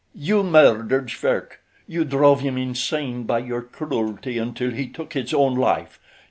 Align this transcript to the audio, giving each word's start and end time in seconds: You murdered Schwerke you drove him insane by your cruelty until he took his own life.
You 0.15 0.41
murdered 0.41 1.11
Schwerke 1.11 1.59
you 1.87 2.03
drove 2.05 2.39
him 2.39 2.57
insane 2.57 3.21
by 3.25 3.37
your 3.37 3.61
cruelty 3.61 4.39
until 4.39 4.71
he 4.71 4.87
took 4.87 5.13
his 5.13 5.31
own 5.31 5.53
life. 5.53 5.99